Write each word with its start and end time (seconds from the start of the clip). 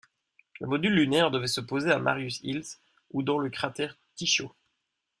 Le 0.59 0.65
module 0.65 0.95
lunaire 0.95 1.29
devait 1.29 1.45
se 1.45 1.61
poser 1.61 1.91
à 1.91 1.99
Marius 1.99 2.39
Hills 2.41 2.79
ou 3.11 3.21
dans 3.21 3.37
le 3.37 3.51
cratère 3.51 3.99
Tycho. 4.15 4.51